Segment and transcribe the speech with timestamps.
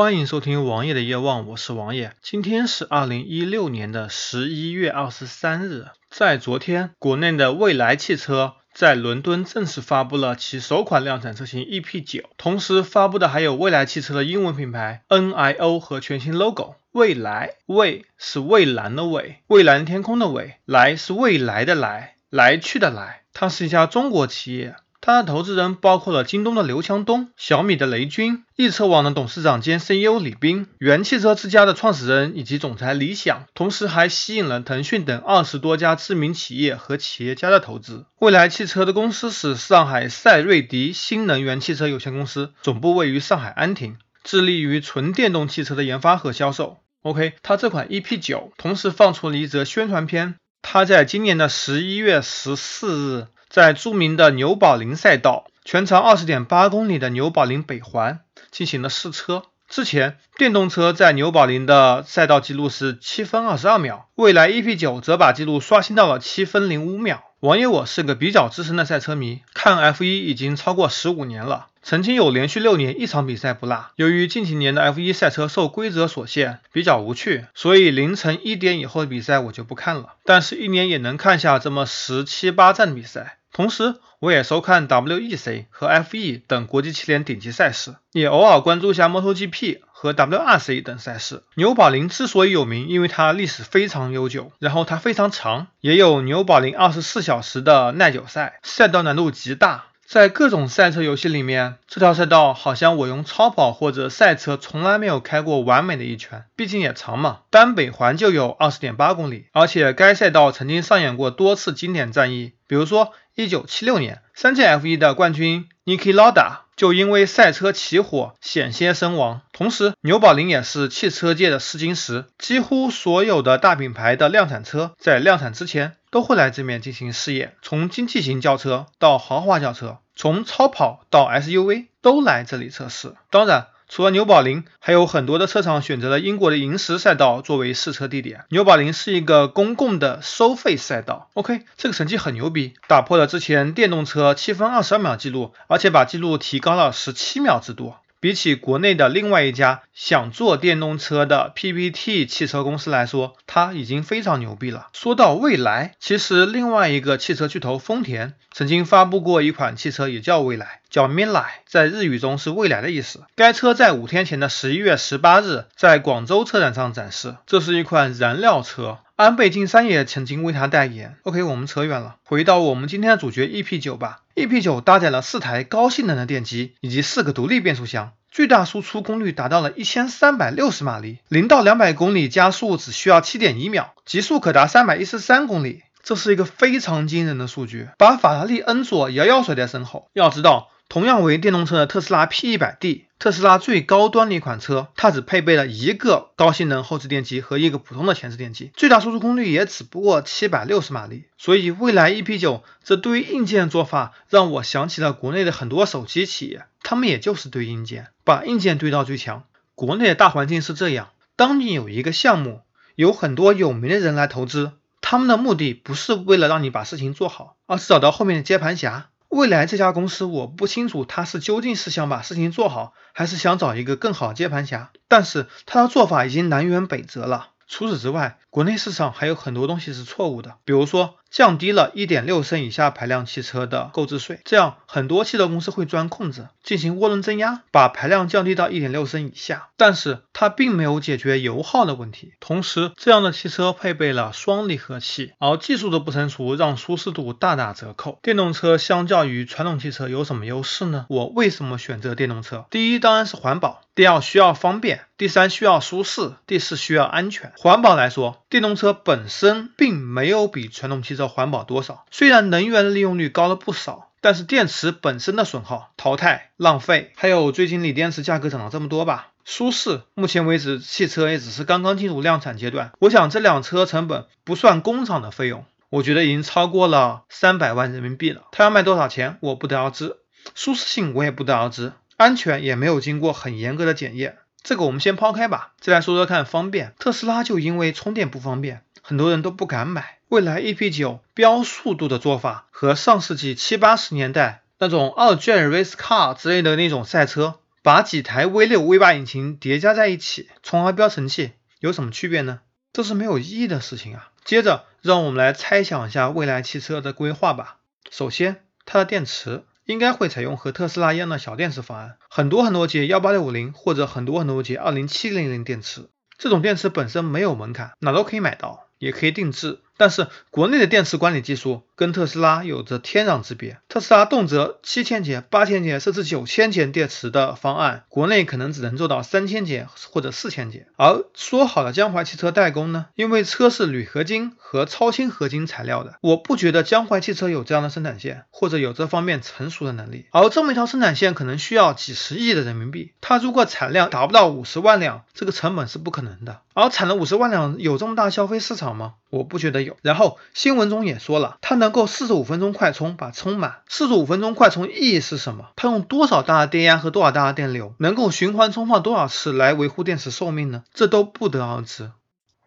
[0.00, 2.14] 欢迎收听王爷的夜望，我是王爷。
[2.22, 16.76] 今天是二零一六年的十一月二十三日，在昨天，国内的蔚来汽车在伦敦正式发布了其首款量产车型 EP9，同时发布的还有蔚来汽车的英文品牌 NIO 和全新 logo。
[16.92, 23.20] 蔚来，蔚是蔚蓝的蔚，蔚蓝天空的蔚，来是未来的来，来去的来。
[23.34, 24.76] 它是一家中国企业。
[25.02, 38.04] 它的投资人包括了京东的刘强东、小米的雷军、易车网的董事长兼 CEO 李斌、原汽车之家的创始人以及总裁李想，同时还吸引了腾讯等二十多家知名企业和企业家的投资。
[38.18, 46.76] 蔚来汽车的公司是上海赛瑞迪新能源汽车有限公司，总部位于上海安亭，致力于纯电动汽车的研发和销售。
[47.00, 53.26] OK，它这款 EP9 同时放出了一则宣传片，它在今年的十一月十四日。
[53.50, 58.20] 在著名的纽宝林赛道，全长二十点八公里的纽宝林北环
[58.52, 59.42] 进行了试车。
[59.68, 67.24] 之前，电动车在纽宝林的赛道记录是七分二十二秒，蔚来 EP9 则把记录刷新到了七分零五秒。
[67.40, 73.86] 王爷我是个比较资深的赛车迷，看 F1 已经超过十五年了，曾经有连续六年一场比赛不落。
[73.96, 80.14] 由于近几年的 F1 赛车受规则所限，比较无趣，所以凌晨一点以后的比赛我就不看了。
[80.24, 83.38] 但是，一年也能看下这么十七八站比赛。
[83.60, 91.42] 同时，我也收看 WEC 和 FE 等国际汽联顶级赛事，也偶尔关注一下 MotoGP 和 WRC 等赛事。
[91.56, 99.84] 纽宝林之所以有名，因为它历史非常悠久，然后它非常长，也有纽宝林二十四小时的耐久赛，赛道难度极大。
[100.10, 119.42] 在各种赛车游戏里面，这条赛道好像我用超跑或者赛车从来没有开过完美的一圈，毕竟也长嘛，单北环就有二十点八公里，而且该赛道曾经上演过多次经典战役，比如说一九七六年三届 F1 的冠军 Niki Lauda 就因为赛车起火险些身亡。
[119.52, 125.96] 同时，纽宝林也是汽车界的试金石，几乎所有的大品牌的量产车在量产之前。
[126.10, 133.14] 都会来这面进行试验，从经济型轿车到豪华轿车，从超跑到 SUV 都来这里测试。
[133.30, 138.44] 当然，除了纽宝林，还有很多的车厂选择了英国的银石赛道作为试车地点。
[138.50, 141.28] 纽宝林是一个公共的收费赛道。
[141.34, 147.98] OK，这个成绩很牛逼，打破了之前电动车七分二十二秒记录，而且把记录提高了十七秒之多。
[148.20, 154.88] 比起国内的另外一家想做电动车的 PPT 汽车公司来说，它已经非常牛逼了。
[154.92, 163.22] 说到未来，其实另外一个汽车巨头丰田曾经发布过一款汽车，也叫未来，叫 Mirai，在日语中是未来的意思。
[163.34, 168.98] 该车在五天前的十一月十八日在广州车展上展示，这是一款燃料车。
[169.20, 171.18] 安倍晋三也曾经为他代言。
[171.24, 174.22] OK，我们扯远了，回到我们今天的主角 EP9 吧。
[174.34, 190.08] EP9 搭载了四台高性能的电机以及四个独立变速箱，最大输出功率达到了一千三百六十马力，零到两百公里加速只需要七点一秒，极速可达三百一十三公里，这是一个非常惊人的数据，把法拉利恩佐遥遥甩在身后。
[190.14, 190.70] 要知道。
[190.90, 201.26] 同样为电动车的特斯拉 P100D，特斯拉最高端的一款车，它只配备了一个高性能后置电机和一个普通的前置电机，最大输出功率也只不过七百六十马力。
[201.38, 209.44] 所以未来 EP9 这对于硬件做法，让我想起了国内的很多手机企业，他们也就是堆硬件，把硬件堆到最强。
[209.76, 212.62] 国内的大环境是这样，当你有一个项目，
[212.96, 219.06] 有很多有名的人来投资，他们的目的不是为了让你把事情做好，而是找到后面的接盘侠。
[219.30, 224.90] 未来这家公司，我不清楚他是究竟是想把事情做好，还是想找一个更好接盘侠。
[225.06, 227.50] 但是他的做法已经南辕北辙了。
[227.68, 239.68] 除此之外，国内市场还有很多东西是错误的，比如说降低了1.6升以下排量汽车的购置税，这样很多汽车公司会钻空子进行涡轮增压，把排量降低到1.6升以下。
[239.76, 242.34] 但是它并没有解决油耗的问题。
[242.40, 248.18] 同时，这样的汽车配备了双离合器，而技术的不成熟让舒适度大打折扣。
[248.22, 251.06] 电动车相较于传统汽车有什么优势呢？
[251.08, 252.66] 我为什么选择电动车？
[252.70, 257.52] 第一当然是环保，第二需要方便，第三需要舒适，第四需要安全。
[257.56, 258.38] 环保来说。
[258.50, 269.28] 电动车本身并没有比传统汽车的环保多少，虽然能源利用率高了不少，但是电池本身的损耗、淘汰、浪费，还有最近锂电池价格涨了这么多吧。
[269.44, 278.42] 舒适，目前为止汽车也只是刚刚进入量产阶段，我想这辆车成本不算工厂的费用，我觉得已经超过了三百万人民币了。
[278.52, 280.16] 它要卖多少钱，我不得而知。
[280.54, 284.38] 舒适性我也不得而知，安全也没有经过很严格的检验。
[284.62, 286.94] 这个我们先抛开吧，再来说说看方便。
[286.98, 290.18] 特斯拉就因为充电不方便，很多人都不敢买。
[290.30, 301.50] 未来 EP9 标速度的做法和上世纪七八十年代那种二卷 Race Car 之类的那种赛车把几台 V6、V8 引擎叠加在一起，从而标成绩，
[301.80, 302.60] 有什么区别呢？
[302.92, 304.30] 这是没有意义的事情啊。
[304.44, 307.78] 接着，让我们来猜想一下未来汽车的规划吧。
[308.08, 316.08] 首先，它的电池应该会采用和特斯拉一样的小电池方案，很多很多节幺八六五零或者很多很多节二零七零零电池。
[316.38, 319.80] 这种电池本身没有门槛，哪都可以买到，也可以定制。
[320.00, 323.76] 但是国内的电池管理技术跟特斯拉有着天壤之别。
[323.86, 330.86] 特斯拉动辄七千节、八千节，甚至九千节电池的方案，国内可能只能做到三千节或者四千节。
[330.96, 333.08] 而说好的江淮汽车代工呢？
[333.14, 340.24] 因为车是铝合金和超轻合金材料的，我不觉得江淮汽车有这样的生产线，或者有这方面成熟的能力。
[340.30, 346.62] 而这么一条生产线可能需要几十亿的人民币，它如果产量达不到五十万辆，这个成本是不可能的。
[346.72, 349.16] 而产了五十万辆，有这么大消费市场吗？
[349.30, 349.96] 我不觉得有。
[350.02, 353.82] 然后新闻中也说了，它能够四十五分钟快充把充满。
[353.88, 355.70] 四十五分钟快充意义是什么？
[355.76, 360.82] 它用多少大的电压和多少大的电流，能够循环充放多少次来维护电池寿命呢？
[360.92, 362.10] 这都不得而知。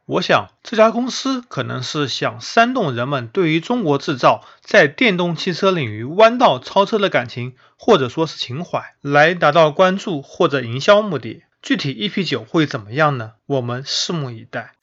[0.05, 11.43] 我想这家公司可能是想煽动人们对于中国制造在电动汽车领域弯道超车的感情，或者说是情怀，来达到关注或者营销目的。
[11.61, 13.31] 具体 EP 九会怎么样呢？
[13.45, 14.73] 我们拭目以待。